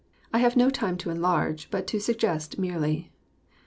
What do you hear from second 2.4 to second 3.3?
merely.